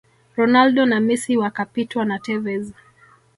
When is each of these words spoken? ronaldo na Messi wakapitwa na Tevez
ronaldo 0.35 0.85
na 0.85 0.99
Messi 0.99 1.37
wakapitwa 1.37 2.05
na 2.05 2.19
Tevez 2.19 2.73